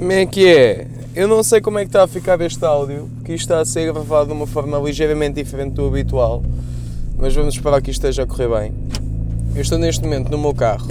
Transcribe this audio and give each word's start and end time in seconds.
Como 0.00 0.12
é 0.12 0.24
que 0.24 0.48
é? 0.48 0.86
Eu 1.14 1.28
não 1.28 1.42
sei 1.42 1.60
como 1.60 1.78
é 1.78 1.82
que 1.82 1.90
está 1.90 2.04
a 2.04 2.06
ficar 2.06 2.40
este 2.40 2.64
áudio, 2.64 3.06
porque 3.16 3.34
isto 3.34 3.42
está 3.42 3.60
a 3.60 3.66
ser 3.66 3.92
gravado 3.92 4.28
de 4.28 4.32
uma 4.32 4.46
forma 4.46 4.78
ligeiramente 4.78 5.34
diferente 5.34 5.74
do 5.74 5.86
habitual, 5.86 6.42
mas 7.18 7.34
vamos 7.34 7.52
esperar 7.52 7.82
que 7.82 7.90
isto 7.90 7.98
esteja 7.98 8.22
a 8.22 8.26
correr 8.26 8.48
bem. 8.48 8.72
Eu 9.54 9.60
estou 9.60 9.76
neste 9.76 10.02
momento 10.02 10.30
no 10.30 10.38
meu 10.38 10.54
carro 10.54 10.88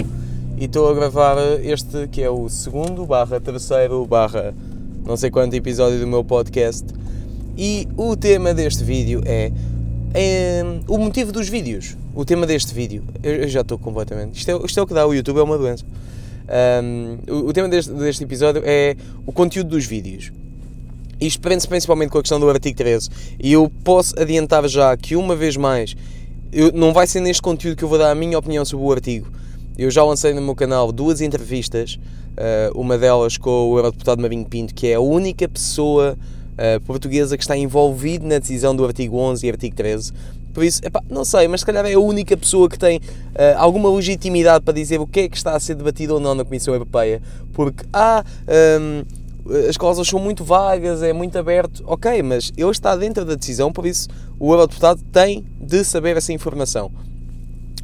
e 0.56 0.66
estou 0.66 0.88
a 0.88 0.94
gravar 0.94 1.36
este 1.60 2.06
que 2.06 2.22
é 2.22 2.30
o 2.30 2.48
segundo 2.48 3.04
barra 3.04 3.40
terceiro 3.40 4.06
barra 4.06 4.54
não 5.04 5.16
sei 5.16 5.28
quanto 5.28 5.54
episódio 5.54 5.98
do 5.98 6.06
meu 6.06 6.22
podcast 6.22 6.86
e 7.58 7.88
o 7.96 8.14
tema 8.14 8.54
deste 8.54 8.84
vídeo 8.84 9.22
é, 9.26 9.50
é 10.14 10.62
o 10.86 10.98
motivo 10.98 11.32
dos 11.32 11.48
vídeos. 11.48 11.96
O 12.14 12.24
tema 12.24 12.46
deste 12.46 12.72
vídeo, 12.72 13.02
eu, 13.24 13.34
eu 13.34 13.48
já 13.48 13.62
estou 13.62 13.76
completamente. 13.76 14.38
Isto 14.38 14.52
é, 14.52 14.66
isto 14.66 14.78
é 14.78 14.82
o 14.84 14.86
que 14.86 14.94
dá 14.94 15.04
o 15.04 15.12
YouTube, 15.12 15.40
é 15.40 15.42
uma 15.42 15.58
doença. 15.58 15.84
Um, 16.50 17.18
o, 17.28 17.48
o, 17.48 17.52
tema 17.52 17.68
deste, 17.68 17.92
deste, 17.92 18.24
episódio 18.24 18.62
é 18.64 18.96
o 19.24 19.32
conteúdo 19.32 19.70
dos 19.70 19.86
vídeos. 19.86 20.32
Isto 21.20 21.40
prende-se 21.40 21.68
principalmente 21.68 22.10
com 22.10 22.18
a 22.18 22.22
questão 22.22 22.40
do 22.40 22.48
artigo 22.48 22.76
13. 22.76 23.08
E 23.38 23.52
eu 23.52 23.70
posso 23.84 24.18
adiantar 24.18 24.66
já 24.68 24.96
que, 24.96 25.14
uma 25.14 25.36
vez 25.36 25.56
mais, 25.56 25.94
eu, 26.52 26.72
não 26.72 26.92
vai 26.92 27.06
ser 27.06 27.20
neste 27.20 27.40
conteúdo 27.40 27.76
que 27.76 27.84
eu 27.84 27.88
vou 27.88 27.98
dar 27.98 28.10
a 28.10 28.14
minha 28.14 28.38
opinião 28.38 28.64
sobre 28.64 28.84
o 28.84 28.92
artigo. 28.92 29.30
Eu 29.78 29.90
já 29.90 30.02
lancei 30.02 30.34
no 30.34 30.42
meu 30.42 30.54
canal 30.54 30.90
duas 30.90 31.20
entrevistas, 31.20 31.98
uh, 32.32 32.78
uma 32.78 32.98
delas 32.98 33.36
com 33.36 33.70
o 33.70 33.78
Eurodeputado 33.78 34.20
Marinho 34.20 34.44
Pinto, 34.44 34.74
que 34.74 34.88
é 34.88 34.94
a 34.94 35.00
única 35.00 35.48
pessoa 35.48 36.18
uh, 36.52 36.80
portuguesa 36.82 37.36
que 37.36 37.42
está 37.42 37.56
envolvida 37.56 38.26
na 38.26 38.38
decisão 38.38 38.74
do 38.74 38.84
artigo 38.84 39.16
11 39.16 39.46
e 39.46 39.50
artigo 39.50 39.76
13. 39.76 40.12
Por 40.52 40.64
isso, 40.64 40.80
epá, 40.84 41.02
não 41.08 41.24
sei, 41.24 41.46
mas 41.46 41.60
se 41.60 41.66
calhar 41.66 41.86
é 41.86 41.94
a 41.94 42.00
única 42.00 42.36
pessoa 42.36 42.68
que 42.68 42.78
tem 42.78 42.98
uh, 42.98 43.02
alguma 43.56 43.88
legitimidade 43.90 44.64
para 44.64 44.74
dizer 44.74 45.00
o 45.00 45.06
que 45.06 45.20
é 45.20 45.28
que 45.28 45.36
está 45.36 45.54
a 45.54 45.60
ser 45.60 45.74
debatido 45.74 46.14
ou 46.14 46.20
não 46.20 46.34
na 46.34 46.44
Comissão 46.44 46.74
Europeia. 46.74 47.22
Porque, 47.52 47.84
ah, 47.92 48.24
um, 48.80 49.04
as 49.68 49.76
cláusulas 49.76 50.08
são 50.08 50.18
muito 50.18 50.44
vagas, 50.44 51.02
é 51.02 51.12
muito 51.12 51.38
aberto. 51.38 51.82
Ok, 51.86 52.22
mas 52.22 52.52
ele 52.56 52.70
está 52.70 52.96
dentro 52.96 53.24
da 53.24 53.34
decisão, 53.34 53.72
por 53.72 53.86
isso 53.86 54.08
o 54.38 54.52
Eurodeputado 54.52 55.00
tem 55.12 55.44
de 55.60 55.84
saber 55.84 56.16
essa 56.16 56.32
informação. 56.32 56.90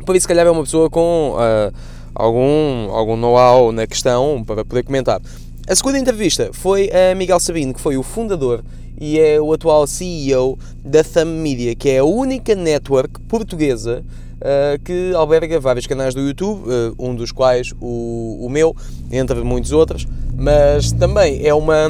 Por 0.05 0.17
isso, 0.17 0.25
se 0.25 0.29
calhar 0.29 0.47
é 0.47 0.51
uma 0.51 0.63
pessoa 0.63 0.91
com 0.91 1.35
uh, 1.35 1.73
algum, 2.15 2.91
algum 2.91 3.17
know-how 3.17 3.73
na 3.73 3.87
questão 3.87 4.43
para 4.45 4.65
poder 4.65 4.83
comentar. 4.83 5.21
A 5.69 5.75
segunda 5.75 5.99
entrevista 5.99 6.51
foi 6.53 6.89
a 6.93 7.13
Miguel 7.17 7.41
Sabino, 7.41 7.75
que 7.75 7.81
foi 7.81 7.97
o 7.97 8.03
fundador 8.05 8.63
e 9.01 9.19
é 9.19 9.41
o 9.41 9.53
atual 9.53 9.85
CEO 9.85 10.57
da 10.85 11.03
Thumb 11.03 11.27
Media, 11.27 11.75
que 11.75 11.89
é 11.89 11.99
a 11.99 12.05
única 12.05 12.55
network 12.55 13.21
portuguesa 13.23 14.05
uh, 14.37 14.81
que 14.85 15.13
alberga 15.13 15.59
vários 15.59 15.85
canais 15.85 16.15
do 16.15 16.21
YouTube, 16.21 16.69
uh, 16.69 16.95
um 16.97 17.17
dos 17.17 17.33
quais 17.33 17.73
o, 17.81 18.47
o 18.47 18.49
meu, 18.49 18.77
entre 19.11 19.43
muitos 19.43 19.73
outros, 19.73 20.07
mas 20.37 20.93
também 20.93 21.45
é 21.45 21.53
uma, 21.53 21.89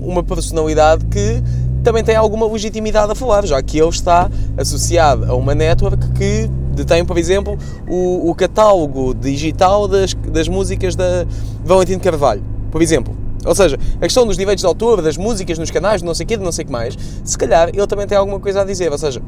uma 0.00 0.22
personalidade 0.22 1.04
que 1.06 1.42
também 1.82 2.04
tem 2.04 2.14
alguma 2.14 2.46
legitimidade 2.46 3.10
a 3.10 3.16
falar, 3.16 3.44
já 3.44 3.60
que 3.60 3.76
ele 3.76 3.88
está 3.88 4.30
associado 4.56 5.24
a 5.24 5.34
uma 5.34 5.52
network 5.52 6.12
que 6.12 6.48
detém, 6.76 7.04
por 7.04 7.18
exemplo, 7.18 7.58
o, 7.88 8.30
o 8.30 8.34
catálogo 8.36 9.12
digital 9.14 9.88
das, 9.88 10.14
das 10.14 10.46
músicas 10.46 10.94
da 10.94 11.26
Valentino 11.64 12.00
Carvalho, 12.00 12.59
por 12.70 12.82
exemplo. 12.82 13.14
Ou 13.44 13.54
seja, 13.54 13.78
a 13.96 14.02
questão 14.02 14.26
dos 14.26 14.36
direitos 14.36 14.60
de 14.60 14.66
autor, 14.66 15.00
das 15.00 15.16
músicas 15.16 15.58
nos 15.58 15.70
canais, 15.70 16.02
não 16.02 16.14
sei 16.14 16.24
o 16.24 16.26
quê, 16.26 16.36
não 16.36 16.52
sei 16.52 16.64
o 16.64 16.66
que 16.66 16.72
mais, 16.72 16.96
se 17.24 17.38
calhar 17.38 17.70
ele 17.70 17.86
também 17.86 18.06
tem 18.06 18.18
alguma 18.18 18.38
coisa 18.38 18.60
a 18.60 18.64
dizer. 18.64 18.92
Ou 18.92 18.98
seja, 18.98 19.22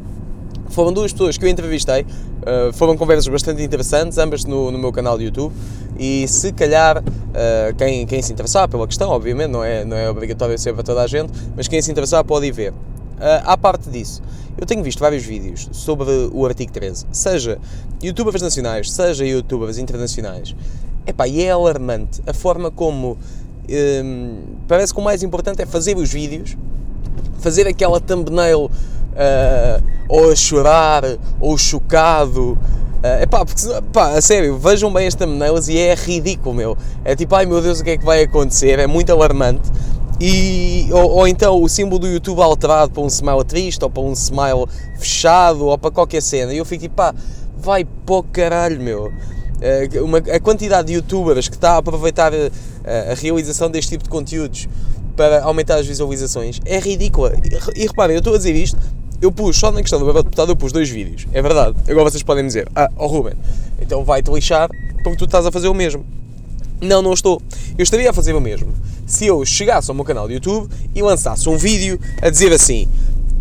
foram 0.73 0.93
duas 0.93 1.13
pessoas 1.13 1.37
que 1.37 1.45
eu 1.45 1.49
entrevistei, 1.49 2.03
uh, 2.03 2.73
foram 2.73 2.97
conversas 2.97 3.29
bastante 3.29 3.63
interessantes, 3.63 4.19
ambas 4.19 4.45
no, 4.45 4.71
no, 4.71 4.79
meu 4.79 4.91
canal 4.91 5.17
de 5.17 5.25
YouTube, 5.25 5.53
e 5.99 6.27
se 6.27 6.53
calhar 6.53 6.99
uh, 6.99 7.75
quem, 7.77 8.07
quem 8.07 8.21
se 8.23 8.33
interessar 8.33 8.69
pela 8.69 8.87
questão, 8.87 9.11
obviamente, 9.11 9.51
não 9.51 9.63
é, 9.63 9.85
não 9.85 9.97
é 9.97 10.09
obrigatório 10.09 10.59
ser 10.59 10.73
para 10.73 10.83
toda 10.83 11.03
a 11.03 11.07
gente, 11.07 11.33
mas 11.57 11.69
quem 11.69 11.81
se 11.81 11.91
interessar 11.91 12.25
pode 12.25 12.47
ir 12.47 12.53
ver. 12.53 12.73
Uh, 12.73 12.75
à 13.45 13.57
parte 13.57 13.89
disso, 13.89 14.23
eu 14.59 14.67
tenho 14.67 14.83
visto 14.83 14.99
vários 14.99 15.23
vídeos 15.23 15.69
sobre 15.73 16.09
o 16.33 16.45
artigo 16.45 16.73
13, 16.73 17.07
seja 17.13 17.59
youtubers 18.03 18.43
nacionais, 18.43 18.91
seja 18.91 19.25
youtubers 19.25 19.79
internacionais, 19.79 20.57
Epá, 21.07 21.27
e 21.27 21.43
é 21.43 21.51
alarmante 21.51 22.23
a 22.27 22.33
forma 22.33 22.71
como 22.71 23.19
um, 24.05 24.43
parece 24.69 24.93
que 24.93 25.01
o 25.01 25.03
mais 25.03 25.23
importante 25.23 25.63
é 25.63 25.67
fazer 25.67 25.97
os 25.97 26.13
vídeos, 26.13 26.57
fazer 27.41 27.67
aquela 27.67 28.01
thumbnail 28.01 28.67
uh, 28.67 29.83
ou 30.09 30.31
a 30.31 30.37
chorar, 30.37 31.03
ou 31.41 31.57
chocado. 31.57 32.59
Uh, 33.03 33.23
epá, 33.23 33.45
porque, 33.45 33.63
pá, 33.93 34.11
a 34.11 34.21
sério, 34.21 34.57
vejam 34.59 34.93
bem 34.93 35.07
as 35.07 35.15
thumbnails 35.15 35.69
e 35.69 35.77
é 35.77 35.95
ridículo, 35.95 36.55
meu. 36.55 36.77
É 37.05 37.17
tipo, 37.17 37.35
ai 37.35 37.47
meu 37.47 37.61
Deus, 37.61 37.81
o 37.81 37.85
que 37.85 37.91
é 37.91 37.99
que 37.99 38.05
vai 38.05 38.23
acontecer? 38.23 38.79
É 38.79 38.87
muito 38.87 39.11
alarmante. 39.11 39.71
E, 40.21 40.89
ou, 40.93 41.11
ou, 41.11 41.27
então 41.27 41.61
o 41.61 41.69
símbolo 41.69 41.99
do 41.99 42.07
YouTube 42.07 42.41
alterado 42.41 42.93
para 42.93 43.03
um 43.03 43.09
smile 43.09 43.45
triste, 43.45 43.83
ou 43.83 43.91
para 43.91 44.03
um 44.05 44.13
smile 44.13 44.67
fechado, 44.97 45.67
ou 45.67 45.77
para 45.77 45.91
qualquer 45.91 46.23
cena. 46.23 46.55
E 46.55 46.59
eu 46.59 46.65
fico 46.65 46.83
tipo, 46.83 46.95
pá, 46.95 47.13
vai 47.59 47.85
o 48.09 48.23
caralho, 48.23 48.81
meu. 48.81 49.13
Uh, 49.63 50.05
uma, 50.05 50.19
a 50.19 50.41
quantidade 50.41 50.89
de 50.89 50.95
youtubers 50.95 51.49
que 51.49 51.55
está 51.55 51.75
a 51.75 51.77
aproveitar 51.79 52.33
a 52.35 53.15
realização 53.15 53.71
deste 53.71 53.91
tipo 53.91 54.03
de 54.03 54.11
conteúdos 54.11 54.69
para 55.17 55.45
aumentar 55.45 55.77
as 55.77 55.87
visualizações 55.87 56.61
é 56.65 56.81
ridícula. 56.81 57.33
E, 57.77 57.83
e 57.83 57.87
reparem, 57.87 58.17
eu 58.17 58.19
estou 58.19 58.35
a 58.35 58.37
dizer 58.37 58.57
isto, 58.57 58.77
eu 59.21 59.31
pus 59.31 59.57
só 59.57 59.71
na 59.71 59.81
questão 59.81 60.01
do 60.01 60.13
deputado, 60.13 60.51
eu 60.51 60.57
pus 60.57 60.73
dois 60.73 60.89
vídeos, 60.89 61.27
é 61.33 61.41
verdade. 61.41 61.77
Agora 61.89 62.11
vocês 62.11 62.25
podem 62.25 62.45
dizer, 62.45 62.69
ah, 62.75 62.91
oh 62.97 63.07
Ruben, 63.07 63.35
então 63.81 64.05
vai-te 64.05 64.31
lixar 64.33 64.69
porque 65.05 65.17
tu 65.17 65.27
estás 65.27 65.47
a 65.47 65.53
fazer 65.53 65.69
o 65.69 65.75
mesmo. 65.75 66.05
Não, 66.81 67.01
não 67.01 67.13
estou. 67.13 67.41
Eu 67.79 67.85
estaria 67.85 68.11
a 68.11 68.13
fazer 68.13 68.35
o 68.35 68.41
mesmo 68.41 68.73
se 69.07 69.27
eu 69.27 69.45
chegasse 69.45 69.91
ao 69.91 69.95
meu 69.95 70.05
canal 70.05 70.27
de 70.27 70.35
YouTube 70.35 70.69
e 70.95 71.03
lançasse 71.03 71.49
um 71.49 71.57
vídeo 71.57 72.01
a 72.21 72.31
dizer 72.31 72.53
assim: 72.53 72.89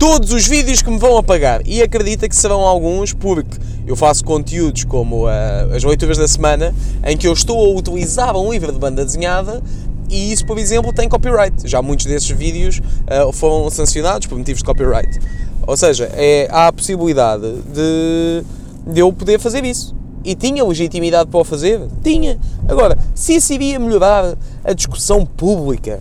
todos 0.02 0.34
os 0.34 0.48
vídeos 0.48 0.82
que 0.82 0.90
me 0.90 0.98
vão 0.98 1.16
apagar. 1.16 1.62
E 1.64 1.80
acredita 1.80 2.28
que 2.28 2.36
serão 2.36 2.62
alguns, 2.62 3.14
porque 3.14 3.60
eu 3.86 3.96
faço 3.96 4.26
conteúdos 4.26 4.84
como 4.84 5.28
uh, 5.28 5.76
as 5.76 5.84
leituras 5.84 6.18
da 6.18 6.28
semana, 6.28 6.74
em 7.06 7.16
que 7.16 7.28
eu 7.28 7.34
estou 7.34 7.64
a 7.64 7.78
utilizar 7.78 8.36
um 8.36 8.52
livro 8.52 8.72
de 8.72 8.80
banda 8.80 9.06
desenhada 9.06 9.62
e 10.10 10.32
isso, 10.34 10.44
por 10.44 10.58
exemplo, 10.58 10.92
tem 10.92 11.08
copyright. 11.08 11.70
Já 11.70 11.84
muitos 11.84 12.08
desses 12.08 12.32
vídeos 12.32 12.80
uh, 12.80 13.32
foram 13.32 13.70
sancionados 13.70 14.26
por 14.26 14.40
motivos 14.40 14.64
de 14.64 14.66
copyright. 14.66 15.20
Ou 15.68 15.78
seja, 15.78 16.10
é, 16.16 16.48
há 16.50 16.70
a 16.70 16.74
possibilidade 16.74 17.44
de, 17.72 18.44
de 18.88 19.00
eu 19.00 19.14
poder 19.14 19.40
fazer 19.40 19.64
isso. 19.64 19.96
E 20.26 20.34
tinha 20.34 20.66
legitimidade 20.66 21.30
para 21.30 21.40
o 21.40 21.44
fazer? 21.44 21.80
Tinha. 22.04 22.40
Agora, 22.68 22.98
se 23.14 23.36
isso 23.36 23.54
iria 23.54 23.80
melhorar 23.80 24.36
a 24.64 24.74
discussão 24.74 25.24
pública 25.28 26.00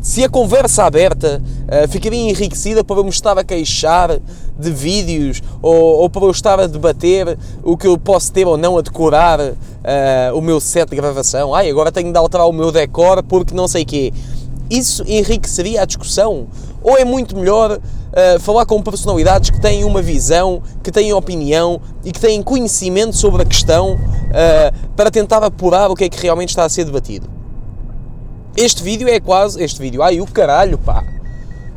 se 0.00 0.22
a 0.24 0.28
conversa 0.28 0.84
aberta 0.84 1.42
uh, 1.42 1.88
ficaria 1.88 2.30
enriquecida 2.30 2.84
para 2.84 2.96
eu 2.96 3.04
me 3.04 3.10
estar 3.10 3.36
a 3.36 3.44
queixar 3.44 4.18
de 4.58 4.70
vídeos 4.70 5.42
ou, 5.60 6.00
ou 6.00 6.10
para 6.10 6.24
eu 6.24 6.30
estar 6.30 6.58
a 6.60 6.66
debater 6.66 7.36
o 7.64 7.76
que 7.76 7.86
eu 7.86 7.98
posso 7.98 8.32
ter 8.32 8.46
ou 8.46 8.56
não 8.56 8.78
a 8.78 8.80
decorar 8.80 9.40
uh, 9.40 9.54
o 10.34 10.40
meu 10.40 10.60
set 10.60 10.88
de 10.88 10.96
gravação. 10.96 11.54
Ai, 11.54 11.68
agora 11.68 11.90
tenho 11.90 12.12
de 12.12 12.18
alterar 12.18 12.46
o 12.48 12.52
meu 12.52 12.70
decor 12.70 13.22
porque 13.22 13.54
não 13.54 13.66
sei 13.66 13.84
quê. 13.84 14.12
Isso 14.70 15.02
enriqueceria 15.06 15.82
a 15.82 15.84
discussão? 15.84 16.46
Ou 16.82 16.96
é 16.96 17.04
muito 17.04 17.36
melhor 17.36 17.72
uh, 17.72 18.40
falar 18.40 18.66
com 18.66 18.80
personalidades 18.80 19.50
que 19.50 19.60
têm 19.60 19.84
uma 19.84 20.00
visão, 20.00 20.62
que 20.82 20.92
têm 20.92 21.12
opinião 21.12 21.80
e 22.04 22.12
que 22.12 22.20
têm 22.20 22.40
conhecimento 22.42 23.16
sobre 23.16 23.42
a 23.42 23.44
questão 23.44 23.98
para 24.94 25.10
tentar 25.10 25.42
apurar 25.42 25.90
o 25.90 25.94
que 25.94 26.04
é 26.04 26.08
que 26.08 26.20
realmente 26.20 26.50
está 26.50 26.64
a 26.64 26.68
ser 26.68 26.84
debatido? 26.84 27.37
Este 28.60 28.82
vídeo 28.82 29.08
é 29.08 29.20
quase. 29.20 29.62
Este 29.62 29.80
vídeo, 29.80 30.02
ai 30.02 30.20
o 30.20 30.26
caralho, 30.26 30.76
pá. 30.78 31.04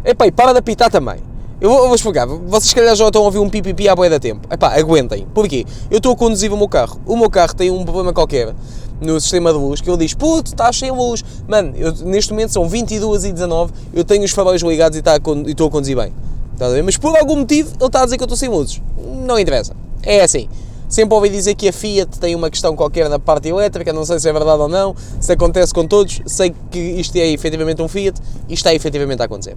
Epá, 0.04 0.26
e 0.26 0.32
para 0.32 0.52
de 0.52 0.58
apitar 0.58 0.90
também. 0.90 1.18
Eu 1.62 1.70
vou, 1.70 1.78
eu 1.78 1.86
vou 1.86 1.94
explicar. 1.94 2.26
Vocês, 2.26 2.70
se 2.70 2.76
calhar, 2.76 2.96
já 2.96 3.06
estão 3.06 3.22
a 3.22 3.26
ouvir 3.26 3.38
um 3.38 3.48
pipipi 3.48 3.88
à 3.88 3.96
boia 3.96 4.10
da 4.10 4.20
tempo. 4.20 4.52
Epá, 4.52 4.76
aguentem. 4.76 5.28
Porquê? 5.32 5.64
Eu 5.92 5.98
estou 5.98 6.12
a 6.12 6.16
conduzir 6.16 6.52
o 6.52 6.58
meu 6.58 6.68
carro. 6.68 7.00
O 7.06 7.16
meu 7.16 7.30
carro 7.30 7.54
tem 7.54 7.70
um 7.70 7.84
problema 7.84 8.12
qualquer 8.12 8.56
no 9.00 9.22
sistema 9.22 9.54
de 9.54 9.60
luz 9.60 9.80
que 9.80 9.88
ele 9.92 9.98
diz: 9.98 10.16
Puto, 10.16 10.54
está 10.54 10.74
sem 10.74 10.90
luz. 10.90 11.24
Mano, 11.48 11.72
eu, 11.78 11.94
neste 12.04 12.32
momento 12.32 12.52
são 12.52 12.68
22 12.68 13.26
e 13.26 13.32
19. 13.32 13.72
Eu 13.94 14.04
tenho 14.04 14.24
os 14.24 14.32
faróis 14.32 14.64
ligados 14.64 14.98
e, 14.98 15.04
tá 15.04 15.18
estou 15.18 15.68
a 15.68 15.70
conduzir 15.70 15.96
bem. 15.96 16.12
A? 16.60 16.84
Mas 16.84 16.98
por 16.98 17.16
algum 17.16 17.36
motivo 17.36 17.76
ele 17.80 17.86
está 17.86 18.02
a 18.02 18.06
dizer 18.06 18.18
que 18.18 18.24
eu 18.24 18.26
estou 18.26 18.38
sem 18.38 18.50
luzes. 18.50 18.82
Não 19.24 19.38
interessa. 19.38 19.76
É 20.02 20.22
assim. 20.22 20.50
Sempre 20.92 21.16
ouvi 21.16 21.30
dizer 21.30 21.56
que 21.56 21.70
a 21.70 21.72
Fiat 21.72 22.20
tem 22.20 22.36
uma 22.36 22.50
questão 22.50 22.76
qualquer 22.76 23.08
na 23.08 23.18
parte 23.18 23.48
elétrica, 23.48 23.94
não 23.94 24.04
sei 24.04 24.20
se 24.20 24.28
é 24.28 24.34
verdade 24.34 24.62
ou 24.62 24.68
não, 24.68 24.94
se 25.22 25.32
acontece 25.32 25.74
com 25.74 25.88
todos, 25.88 26.20
sei 26.26 26.54
que 26.70 26.78
isto 26.78 27.16
é 27.16 27.30
efetivamente 27.30 27.82
um 27.82 27.88
Fiat 27.88 28.22
e 28.50 28.54
está 28.54 28.74
efetivamente 28.74 29.22
a 29.22 29.26
acontecer. 29.26 29.56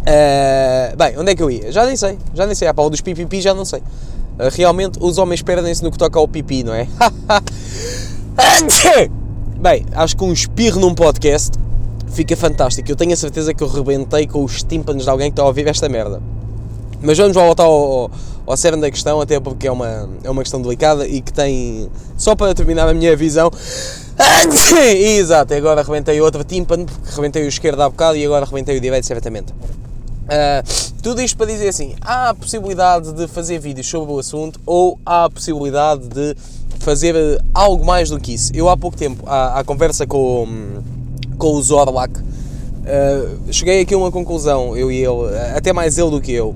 Uh, 0.00 0.96
bem, 0.96 1.16
onde 1.16 1.30
é 1.30 1.34
que 1.36 1.40
eu 1.40 1.48
ia? 1.48 1.70
Já 1.70 1.86
nem 1.86 1.96
sei, 1.96 2.18
já 2.34 2.44
nem 2.44 2.56
sei, 2.56 2.66
a 2.66 2.74
pau 2.74 2.90
dos 2.90 3.00
pipipi 3.00 3.40
já 3.40 3.54
não 3.54 3.64
sei. 3.64 3.78
Uh, 3.78 4.50
realmente 4.50 4.98
os 5.00 5.16
homens 5.16 5.42
perdem-se 5.42 5.84
no 5.84 5.92
que 5.92 5.98
toca 5.98 6.18
ao 6.18 6.26
pipi, 6.26 6.64
não 6.64 6.74
é? 6.74 6.88
bem, 9.62 9.86
acho 9.92 10.16
que 10.16 10.24
um 10.24 10.32
espirro 10.32 10.80
num 10.80 10.92
podcast 10.92 11.52
fica 12.08 12.36
fantástico. 12.36 12.90
Eu 12.90 12.96
tenho 12.96 13.12
a 13.12 13.16
certeza 13.16 13.54
que 13.54 13.62
eu 13.62 13.68
rebentei 13.68 14.26
com 14.26 14.42
os 14.42 14.64
tímpanos 14.64 15.04
de 15.04 15.10
alguém 15.10 15.30
que 15.30 15.34
está 15.34 15.44
a 15.44 15.46
ouvir 15.46 15.68
esta 15.68 15.88
merda. 15.88 16.20
Mas 17.00 17.16
vamos 17.16 17.34
voltar 17.34 17.62
ao, 17.62 17.72
ao 17.72 18.10
cerne 18.56 18.80
da 18.80 18.90
questão, 18.90 19.20
até 19.20 19.38
porque 19.38 19.66
é 19.66 19.72
uma, 19.72 20.08
é 20.24 20.30
uma 20.30 20.42
questão 20.42 20.60
delicada 20.60 21.06
e 21.06 21.20
que 21.20 21.32
tem, 21.32 21.88
só 22.16 22.34
para 22.34 22.54
terminar 22.54 22.88
a 22.88 22.94
minha 22.94 23.16
visão, 23.16 23.50
Exato, 24.96 25.54
agora 25.54 25.80
arrebentei 25.80 26.20
outro 26.20 26.44
tímpano, 26.44 26.84
porque 26.84 27.08
arrebentei 27.10 27.44
o 27.44 27.48
esquerdo 27.48 27.80
há 27.80 27.88
bocado 27.88 28.16
e 28.16 28.24
agora 28.24 28.44
arrebentei 28.44 28.76
o 28.76 28.80
direito, 28.80 29.06
certamente. 29.06 29.52
Uh, 29.52 30.62
tudo 31.02 31.20
isto 31.22 31.36
para 31.36 31.46
dizer 31.46 31.68
assim: 31.68 31.94
há 32.00 32.30
a 32.30 32.34
possibilidade 32.34 33.12
de 33.12 33.26
fazer 33.26 33.58
vídeos 33.58 33.88
sobre 33.88 34.12
o 34.12 34.18
assunto 34.18 34.60
ou 34.64 34.98
há 35.04 35.24
a 35.24 35.30
possibilidade 35.30 36.06
de 36.08 36.36
fazer 36.78 37.14
algo 37.52 37.84
mais 37.84 38.10
do 38.10 38.20
que 38.20 38.34
isso. 38.34 38.52
Eu 38.54 38.68
há 38.68 38.76
pouco 38.76 38.96
tempo, 38.96 39.24
à, 39.26 39.58
à 39.58 39.64
conversa 39.64 40.06
com, 40.06 40.46
com 41.36 41.54
o 41.54 41.62
Zorlak, 41.62 42.20
uh, 42.20 43.52
cheguei 43.52 43.80
aqui 43.80 43.94
a 43.94 43.98
uma 43.98 44.12
conclusão, 44.12 44.76
eu 44.76 44.90
e 44.92 44.98
ele, 44.98 45.36
até 45.56 45.72
mais 45.72 45.98
ele 45.98 46.10
do 46.10 46.20
que 46.20 46.32
eu, 46.32 46.54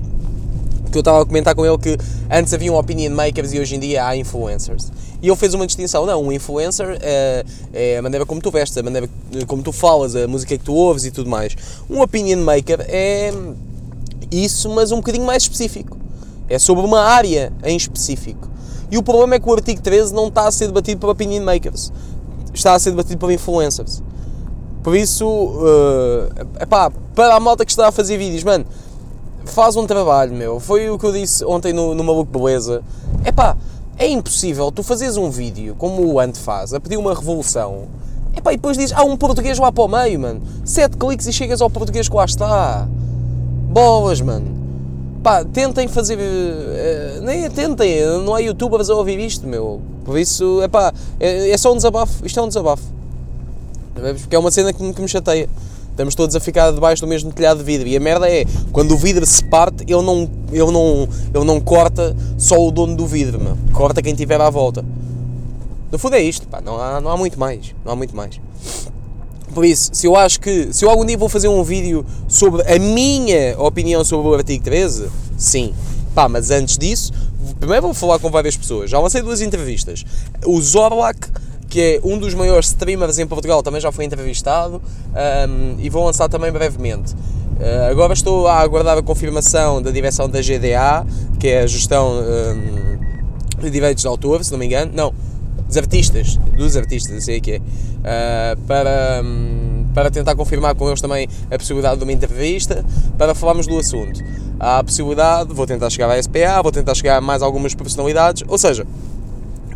que 0.95 0.99
eu 0.99 1.01
estava 1.01 1.21
a 1.21 1.25
comentar 1.25 1.53
com 1.53 1.65
ele 1.65 1.77
que 1.77 1.97
antes 2.31 2.53
havia 2.53 2.71
um 2.71 2.77
opinion 2.77 3.11
makers 3.11 3.51
e 3.53 3.59
hoje 3.59 3.75
em 3.75 3.79
dia 3.79 4.05
há 4.05 4.15
influencers. 4.15 4.91
E 5.21 5.27
ele 5.27 5.35
fez 5.35 5.53
uma 5.53 5.67
distinção, 5.67 6.05
não, 6.05 6.23
um 6.23 6.31
influencer 6.31 6.97
é, 7.01 7.43
é, 7.73 7.97
a 7.97 8.01
maneira 8.01 8.25
como 8.25 8.39
tu 8.41 8.49
vestes, 8.49 8.77
a 8.77 8.83
maneira 8.83 9.09
como 9.45 9.61
tu 9.61 9.71
falas, 9.71 10.15
a 10.15 10.27
música 10.27 10.57
que 10.57 10.63
tu 10.63 10.73
ouves 10.73 11.03
e 11.03 11.11
tudo 11.11 11.29
mais. 11.29 11.55
Um 11.89 12.01
opinion 12.01 12.39
maker 12.39 12.85
é 12.87 13.33
isso, 14.31 14.69
mas 14.69 14.91
um 14.91 14.97
bocadinho 14.97 15.25
mais 15.25 15.43
específico. 15.43 15.97
É 16.47 16.57
sobre 16.59 16.85
uma 16.85 17.01
área 17.01 17.51
em 17.63 17.75
específico. 17.75 18.47
E 18.89 18.97
o 18.97 19.03
problema 19.03 19.35
é 19.35 19.39
que 19.39 19.49
o 19.49 19.53
artigo 19.53 19.81
13 19.81 20.13
não 20.13 20.27
está 20.27 20.47
a 20.47 20.51
ser 20.51 20.67
debatido 20.67 21.01
por 21.01 21.09
opinion 21.09 21.43
makers, 21.43 21.91
está 22.53 22.73
a 22.73 22.79
ser 22.79 22.91
debatido 22.91 23.17
por 23.17 23.31
influencers. 23.31 24.01
Por 24.83 24.95
isso, 24.95 25.27
uh, 25.27 26.29
epá, 26.61 26.91
para 27.15 27.35
a 27.35 27.39
malta 27.39 27.65
que 27.65 27.71
está 27.71 27.87
a 27.87 27.91
fazer 27.91 28.17
vídeos, 28.17 28.43
mano, 28.43 28.65
faz 29.51 29.75
um 29.75 29.85
trabalho, 29.85 30.33
meu. 30.33 30.59
Foi 30.59 30.89
o 30.89 30.97
que 30.97 31.05
eu 31.05 31.11
disse 31.11 31.43
ontem 31.45 31.73
no, 31.73 31.93
no 31.93 32.03
Maluco 32.03 32.37
Beleza. 32.37 32.83
É 33.23 33.31
pá, 33.31 33.55
é 33.97 34.07
impossível 34.07 34.71
tu 34.71 34.83
fazes 34.83 35.17
um 35.17 35.29
vídeo 35.29 35.75
como 35.77 36.05
o 36.05 36.19
Ant 36.19 36.37
faz, 36.37 36.73
a 36.73 36.79
pedir 36.79 36.97
uma 36.97 37.13
revolução. 37.13 37.83
É 38.35 38.41
pá, 38.41 38.51
e 38.53 38.57
depois 38.57 38.77
dizes, 38.77 38.91
há 38.95 39.03
um 39.03 39.15
português 39.15 39.57
lá 39.57 39.71
para 39.71 39.83
o 39.83 39.87
meio, 39.87 40.19
mano. 40.19 40.41
Sete 40.65 40.97
cliques 40.97 41.25
e 41.27 41.33
chegas 41.33 41.61
ao 41.61 41.69
português 41.69 42.09
que 42.09 42.15
lá 42.15 42.25
está. 42.25 42.87
Bolas, 43.69 44.19
mano. 44.19 44.53
Pá, 45.23 45.43
tentem 45.43 45.87
fazer. 45.87 46.17
Uh, 46.17 47.21
nem 47.21 47.49
tentem, 47.49 48.05
não 48.23 48.35
há 48.35 48.39
youtubers 48.39 48.89
a 48.89 48.95
ouvir 48.95 49.19
isto, 49.19 49.47
meu. 49.47 49.81
Por 50.03 50.19
isso, 50.19 50.61
epá, 50.61 50.93
é, 51.19 51.49
é 51.49 51.57
só 51.57 51.71
um 51.71 51.75
desabafo. 51.75 52.25
Isto 52.25 52.39
é 52.39 52.43
um 52.43 52.47
desabafo. 52.47 52.83
Porque 54.19 54.35
é 54.35 54.39
uma 54.39 54.51
cena 54.51 54.71
que 54.71 54.83
me, 54.83 54.93
que 54.93 55.01
me 55.01 55.07
chateia. 55.07 55.49
Estamos 55.95 56.13
todos 56.13 56.35
a 56.35 56.41
ficar 56.41 56.71
debaixo 56.71 57.01
do 57.01 57.07
mesmo 57.07 57.31
telhado 57.31 57.59
de 57.59 57.63
vidro. 57.63 57.87
E 57.87 57.95
a 57.95 57.99
merda 58.01 58.29
é, 58.29 58.45
quando 58.73 58.93
o 58.93 58.97
vidro 58.97 59.25
se 59.25 59.41
parte, 59.45 59.83
ele 59.83 60.01
não, 60.01 60.29
ele 60.51 60.69
não, 60.69 61.07
ele 61.33 61.45
não 61.45 61.61
corta 61.61 62.13
só 62.37 62.61
o 62.61 62.69
dono 62.69 62.97
do 62.97 63.07
vidro, 63.07 63.57
corta 63.71 64.01
quem 64.01 64.13
tiver 64.13 64.41
à 64.41 64.49
volta. 64.49 64.83
No 65.89 65.97
fundo 65.97 66.17
é 66.17 66.21
isto, 66.21 66.45
pá, 66.49 66.59
não, 66.59 66.77
há, 66.77 66.99
não 66.99 67.09
há 67.09 67.15
muito 67.15 67.39
mais. 67.39 67.73
Não 67.85 67.93
há 67.93 67.95
muito 67.95 68.13
mais. 68.13 68.41
Por 69.53 69.63
isso, 69.63 69.91
se 69.93 70.05
eu 70.05 70.17
acho 70.17 70.41
que. 70.41 70.73
Se 70.73 70.83
eu 70.83 70.89
algum 70.89 71.05
dia 71.05 71.17
vou 71.17 71.29
fazer 71.29 71.47
um 71.47 71.63
vídeo 71.63 72.05
sobre 72.27 72.61
a 72.63 72.77
minha 72.77 73.55
opinião 73.57 74.03
sobre 74.03 74.27
o 74.27 74.33
artigo 74.33 74.65
13, 74.65 75.07
sim. 75.37 75.73
Pá, 76.13 76.27
mas 76.27 76.51
antes 76.51 76.77
disso, 76.77 77.13
primeiro 77.57 77.83
vou 77.83 77.93
falar 77.93 78.19
com 78.19 78.29
várias 78.29 78.57
pessoas. 78.57 78.89
Já 78.89 78.99
lancei 78.99 79.21
duas 79.21 79.39
entrevistas. 79.39 80.03
O 80.45 80.59
Zorlak 80.59 81.29
que 81.69 81.81
é 81.81 81.99
um 82.03 82.17
dos 82.17 82.33
maiores 82.33 82.67
streamers 82.67 83.19
em 83.19 83.27
Portugal, 83.27 83.61
também 83.63 83.81
já 83.81 83.91
foi 83.91 84.05
entrevistado 84.05 84.81
um, 85.49 85.79
e 85.79 85.89
vou 85.89 86.05
lançar 86.05 86.29
também 86.29 86.51
brevemente. 86.51 87.13
Uh, 87.13 87.89
agora 87.89 88.13
estou 88.13 88.47
a 88.47 88.59
aguardar 88.59 88.97
a 88.97 89.01
confirmação 89.01 89.81
da 89.81 89.89
direção 89.89 90.29
da 90.29 90.41
GDA, 90.41 91.05
que 91.39 91.47
é 91.47 91.61
a 91.61 91.67
gestão 91.67 92.19
um, 92.19 93.61
de 93.61 93.69
direitos 93.69 94.01
de 94.01 94.07
autor, 94.07 94.43
se 94.43 94.51
não 94.51 94.59
me 94.59 94.65
engano. 94.65 94.91
Não, 94.93 95.13
dos 95.65 95.77
artistas, 95.77 96.37
dos 96.55 96.75
artistas, 96.75 97.23
sei 97.23 97.39
que 97.39 97.53
é, 97.53 97.57
uh, 97.57 98.61
para, 98.67 99.21
um, 99.23 99.85
para 99.93 100.11
tentar 100.11 100.35
confirmar 100.35 100.75
com 100.75 100.87
eles 100.87 101.01
também 101.01 101.27
a 101.49 101.57
possibilidade 101.57 101.97
de 101.97 102.03
uma 102.03 102.11
entrevista, 102.11 102.85
para 103.17 103.33
falarmos 103.33 103.65
do 103.67 103.77
assunto. 103.77 104.21
Há 104.59 104.79
a 104.79 104.83
possibilidade, 104.83 105.53
vou 105.53 105.65
tentar 105.65 105.89
chegar 105.89 106.09
à 106.09 106.21
SPA, 106.21 106.61
vou 106.61 106.71
tentar 106.71 106.93
chegar 106.93 107.17
a 107.17 107.21
mais 107.21 107.41
algumas 107.41 107.73
personalidades, 107.73 108.43
ou 108.47 108.57
seja, 108.57 108.85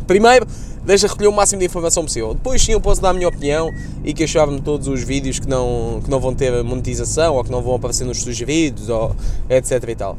primeiro 0.05 0.45
deixa 0.85 1.07
recolher 1.07 1.27
o 1.27 1.33
máximo 1.33 1.59
de 1.59 1.65
informação 1.65 2.03
possível. 2.03 2.33
Depois 2.33 2.61
sim 2.61 2.71
eu 2.71 2.81
posso 2.81 3.01
dar 3.01 3.09
a 3.09 3.13
minha 3.13 3.27
opinião 3.27 3.71
e 4.03 4.13
queixar-me 4.13 4.59
todos 4.61 4.87
os 4.87 5.03
vídeos 5.03 5.39
que 5.39 5.47
não, 5.47 6.01
que 6.03 6.09
não 6.09 6.19
vão 6.19 6.33
ter 6.33 6.63
monetização 6.63 7.35
ou 7.35 7.43
que 7.43 7.51
não 7.51 7.61
vão 7.61 7.75
aparecer 7.75 8.05
nos 8.05 8.21
sugeridos 8.21 8.89
ou 8.89 9.15
etc 9.49 9.83
e 9.87 9.95
tal. 9.95 10.17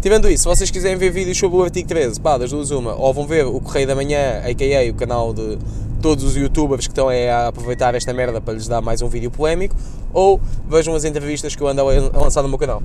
Tirando 0.00 0.28
isso, 0.28 0.42
se 0.42 0.48
vocês 0.48 0.68
quiserem 0.68 0.98
ver 0.98 1.12
vídeos 1.12 1.38
sobre 1.38 1.56
o 1.58 1.62
artigo 1.62 1.86
13, 1.86 2.20
pá, 2.20 2.36
das 2.36 2.50
duas 2.50 2.72
uma, 2.72 2.92
ou 2.94 3.14
vão 3.14 3.24
ver 3.24 3.46
o 3.46 3.60
Correio 3.60 3.86
da 3.86 3.94
Manhã, 3.94 4.42
a.k.a. 4.44 4.90
o 4.90 4.94
canal 4.94 5.32
de 5.32 5.56
todos 6.02 6.24
os 6.24 6.34
youtubers 6.34 6.88
que 6.88 6.92
estão 6.92 7.08
a 7.08 7.46
aproveitar 7.46 7.94
esta 7.94 8.12
merda 8.12 8.40
para 8.40 8.54
lhes 8.54 8.66
dar 8.66 8.80
mais 8.80 9.00
um 9.00 9.08
vídeo 9.08 9.30
polémico, 9.30 9.76
ou 10.12 10.40
vejam 10.68 10.92
as 10.96 11.04
entrevistas 11.04 11.54
que 11.54 11.62
eu 11.62 11.68
ando 11.68 11.82
a 11.82 12.18
lançar 12.18 12.42
no 12.42 12.48
meu 12.48 12.58
canal. 12.58 12.82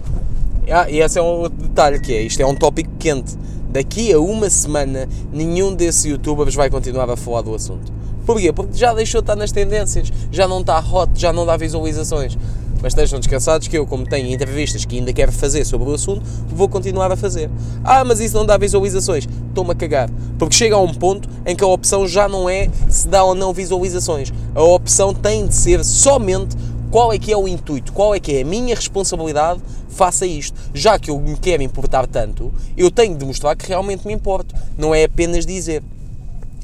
Ah, 0.69 0.88
e 0.88 1.00
esse 1.00 1.18
é 1.18 1.22
um 1.22 1.50
detalhe 1.50 2.00
que 2.00 2.14
é, 2.14 2.22
isto 2.22 2.40
é 2.40 2.46
um 2.46 2.54
tópico 2.54 2.92
quente 3.00 3.36
daqui 3.78 4.12
a 4.12 4.20
uma 4.20 4.50
semana 4.50 5.08
nenhum 5.32 5.76
desses 5.76 6.04
youtubers 6.04 6.56
vai 6.56 6.68
continuar 6.68 7.08
a 7.12 7.16
falar 7.16 7.44
do 7.44 7.54
assunto. 7.54 7.94
Porquê? 8.26 8.52
Porque 8.52 8.76
já 8.76 8.92
deixou 8.92 9.22
de 9.22 9.26
estar 9.26 9.36
nas 9.36 9.52
tendências, 9.52 10.12
já 10.32 10.48
não 10.48 10.62
está 10.62 10.80
hot, 10.80 11.12
já 11.14 11.32
não 11.32 11.46
dá 11.46 11.56
visualizações. 11.56 12.36
Mas 12.82 12.94
estejam 12.94 13.20
descansados 13.20 13.68
que 13.68 13.78
eu, 13.78 13.86
como 13.86 14.04
tenho 14.04 14.34
entrevistas 14.34 14.84
que 14.84 14.98
ainda 14.98 15.14
quero 15.14 15.32
fazer 15.32 15.64
sobre 15.64 15.90
o 15.90 15.94
assunto, 15.94 16.24
vou 16.48 16.68
continuar 16.68 17.12
a 17.12 17.16
fazer. 17.16 17.52
Ah, 17.84 18.04
mas 18.04 18.20
isso 18.20 18.36
não 18.36 18.48
dá 18.48 18.58
visualizações. 18.58 19.28
Estou-me 19.50 19.72
a 19.72 19.76
cagar. 19.76 20.10
Porque 20.40 20.56
chega 20.56 20.76
a 20.76 20.80
um 20.80 20.94
ponto 20.94 21.30
em 21.46 21.56
que 21.56 21.64
a 21.64 21.68
opção 21.68 22.08
já 22.08 22.28
não 22.28 22.50
é 22.50 22.70
se 22.90 23.08
dá 23.08 23.24
ou 23.24 23.36
não 23.36 23.54
visualizações. 23.54 24.34
A 24.56 24.64
opção 24.64 25.14
tem 25.14 25.46
de 25.46 25.54
ser 25.54 25.84
somente 25.84 26.56
qual 26.92 27.12
é 27.12 27.19
que 27.19 27.31
é 27.31 27.38
o 27.38 27.48
intuito, 27.48 27.92
qual 27.92 28.16
é 28.16 28.19
que 28.19 28.38
é 28.38 28.42
a 28.42 28.45
minha 28.45 28.75
responsabilidade 28.75 29.62
faça 29.98 30.28
isto. 30.28 30.56
Já 30.74 31.00
que 31.00 31.10
eu 31.10 31.19
me 31.19 31.36
quero 31.36 31.63
importar 31.63 32.06
tanto, 32.06 32.54
eu 32.78 32.92
tenho 32.92 33.18
de 33.18 33.25
mostrar 33.25 33.56
que 33.56 33.68
realmente 33.68 34.06
me 34.06 34.13
importo, 34.13 34.54
não 34.78 34.94
é 34.94 35.06
apenas 35.06 35.45
dizer. 35.45 35.84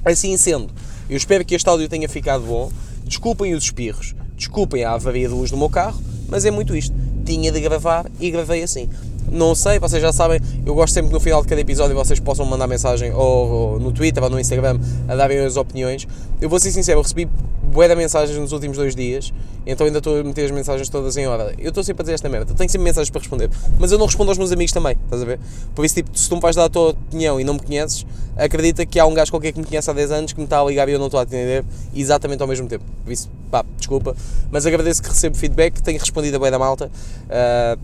Assim 0.05 0.37
sendo, 0.37 0.69
eu 1.09 1.17
espero 1.17 1.43
que 1.43 1.55
este 1.55 1.67
áudio 1.67 1.89
tenha 1.89 2.07
ficado 2.07 2.43
bom. 2.43 2.71
Desculpem 3.05 3.53
os 3.53 3.63
espirros, 3.65 4.15
desculpem 4.37 4.83
a 4.83 4.91
avaria 4.91 5.27
de 5.27 5.33
luz 5.33 5.49
do 5.51 5.57
meu 5.57 5.69
carro, 5.69 6.01
mas 6.27 6.45
é 6.45 6.51
muito 6.51 6.75
isto. 6.75 6.95
Tinha 7.25 7.51
de 7.51 7.59
gravar 7.59 8.05
e 8.19 8.29
gravei 8.29 8.63
assim. 8.63 8.87
Não 9.31 9.55
sei, 9.55 9.79
vocês 9.79 10.01
já 10.01 10.11
sabem, 10.13 10.39
eu 10.65 10.75
gosto 10.75 10.93
sempre 10.93 11.07
que 11.09 11.13
no 11.13 11.19
final 11.19 11.41
de 11.41 11.47
cada 11.47 11.59
episódio 11.59 11.95
vocês 11.95 12.19
possam 12.19 12.45
mandar 12.45 12.67
mensagem 12.67 13.11
ou, 13.13 13.49
ou 13.49 13.79
no 13.79 13.91
Twitter 13.91 14.21
ou 14.21 14.29
no 14.29 14.39
Instagram 14.39 14.79
a 15.07 15.15
darem 15.15 15.39
as 15.39 15.57
opiniões. 15.57 16.07
Eu 16.39 16.49
vou 16.49 16.59
ser 16.59 16.71
sincero, 16.71 16.99
eu 16.99 17.01
recebi 17.01 17.27
bué 17.73 17.87
de 17.87 17.95
mensagens 17.95 18.37
nos 18.37 18.51
últimos 18.51 18.77
dois 18.77 18.95
dias, 18.95 19.33
então 19.65 19.85
ainda 19.85 19.97
estou 19.97 20.19
a 20.19 20.23
meter 20.23 20.45
as 20.45 20.51
mensagens 20.51 20.87
todas 20.87 21.17
em 21.17 21.27
hora. 21.27 21.53
Eu 21.57 21.69
estou 21.69 21.83
sempre 21.83 22.01
a 22.01 22.03
dizer 22.03 22.13
esta 22.13 22.29
merda, 22.29 22.53
tenho 22.53 22.69
sempre 22.69 22.85
mensagens 22.85 23.09
para 23.09 23.19
responder, 23.19 23.49
mas 23.79 23.91
eu 23.91 23.97
não 23.97 24.05
respondo 24.05 24.31
aos 24.31 24.37
meus 24.37 24.51
amigos 24.51 24.71
também, 24.71 24.95
estás 25.03 25.21
a 25.21 25.25
ver? 25.25 25.39
Por 25.75 25.83
isso, 25.83 25.95
tipo, 25.95 26.17
se 26.17 26.29
tu 26.29 26.35
me 26.35 26.41
vais 26.41 26.55
dar 26.55 26.65
a 26.65 26.69
tua 26.69 26.91
opinião 26.91 27.39
e 27.39 27.43
não 27.43 27.55
me 27.55 27.59
conheces, 27.59 28.05
acredita 28.37 28.85
que 28.85 28.99
há 28.99 29.05
um 29.05 29.13
gajo 29.13 29.31
qualquer 29.31 29.51
que 29.51 29.59
me 29.59 29.65
conhece 29.65 29.89
há 29.89 29.93
10 29.93 30.11
anos 30.11 30.33
que 30.33 30.39
me 30.39 30.45
está 30.45 30.61
a 30.61 30.63
ligar 30.63 30.87
e 30.87 30.93
eu 30.93 30.99
não 30.99 31.07
estou 31.07 31.19
a 31.19 31.23
atender 31.23 31.65
exatamente 31.93 32.41
ao 32.41 32.47
mesmo 32.47 32.67
tempo. 32.67 32.85
Por 33.03 33.11
isso, 33.11 33.29
pá, 33.51 33.65
desculpa, 33.77 34.15
mas 34.51 34.65
agradeço 34.65 35.01
que 35.01 35.09
recebo 35.09 35.35
feedback, 35.35 35.81
tenho 35.81 35.99
respondido 35.99 36.37
a 36.37 36.39
bué 36.39 36.51
da 36.51 36.59
malta. 36.59 36.91
Uh, 37.25 37.79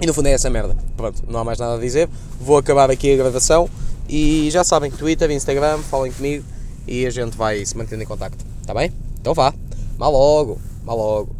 e 0.00 0.06
no 0.06 0.12
fundo 0.12 0.26
é 0.26 0.32
essa 0.32 0.50
merda. 0.50 0.76
Pronto, 0.96 1.22
não 1.28 1.40
há 1.40 1.44
mais 1.44 1.58
nada 1.58 1.76
a 1.76 1.78
dizer. 1.78 2.08
Vou 2.40 2.58
acabar 2.58 2.90
aqui 2.90 3.12
a 3.12 3.16
gravação 3.16 3.68
e 4.08 4.48
já 4.50 4.64
sabem, 4.64 4.90
Twitter, 4.90 5.30
Instagram, 5.30 5.78
falem 5.78 6.12
comigo 6.12 6.44
e 6.86 7.06
a 7.06 7.10
gente 7.10 7.36
vai 7.36 7.64
se 7.64 7.76
mantendo 7.76 8.02
em 8.02 8.06
contacto. 8.06 8.44
Está 8.60 8.74
bem? 8.74 9.03
Então 9.24 9.32
vá. 9.32 9.54
Mal 9.96 10.12
logo. 10.12 10.58
Mal 10.84 10.98
logo. 10.98 11.34